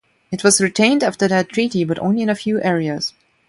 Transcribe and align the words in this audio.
It 0.31 0.43
was 0.43 0.59
retained 0.59 1.03
after 1.03 1.27
that 1.27 1.49
treaty 1.49 1.83
but 1.83 1.99
only 1.99 2.23
in 2.23 2.29
a 2.29 2.33
few 2.33 2.59
areas. 2.63 3.13